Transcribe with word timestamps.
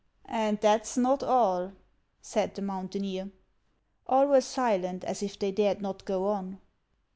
"And 0.25 0.59
that 0.61 0.87
's 0.87 0.97
not 0.97 1.21
all," 1.21 1.73
said 2.23 2.55
the 2.55 2.63
mountaineer. 2.63 3.29
All 4.07 4.25
were 4.25 4.41
silent, 4.41 5.03
as 5.03 5.21
if 5.21 5.37
they 5.37 5.51
dared 5.51 5.79
not 5.83 6.05
go 6.05 6.25
on. 6.29 6.59